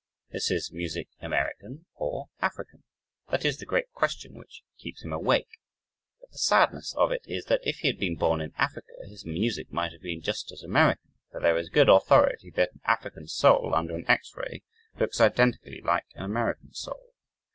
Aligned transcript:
Is 0.31 0.47
his 0.47 0.71
music 0.71 1.09
American 1.19 1.85
or 1.93 2.29
African? 2.41 2.83
That 3.29 3.45
is 3.45 3.59
the 3.59 3.67
great 3.67 3.91
question 3.91 4.33
which 4.33 4.63
keeps 4.79 5.03
him 5.03 5.13
awake! 5.13 5.59
But 6.19 6.31
the 6.31 6.39
sadness 6.39 6.95
of 6.97 7.11
it 7.11 7.21
is, 7.25 7.45
that 7.45 7.61
if 7.63 7.75
he 7.81 7.87
had 7.89 7.99
been 7.99 8.15
born 8.15 8.41
in 8.41 8.51
Africa, 8.57 8.89
his 9.07 9.27
music 9.27 9.71
might 9.71 9.91
have 9.91 10.01
been 10.01 10.21
just 10.21 10.51
as 10.51 10.63
American, 10.63 11.11
for 11.29 11.39
there 11.39 11.55
is 11.55 11.69
good 11.69 11.87
authority 11.87 12.49
that 12.55 12.71
an 12.73 12.81
African 12.85 13.27
soul 13.27 13.75
under 13.75 13.93
an 13.95 14.05
X 14.09 14.33
ray 14.35 14.63
looks 14.99 15.21
identically 15.21 15.81
like 15.83 16.07
an 16.15 16.23
American 16.25 16.73
soul. 16.73 17.13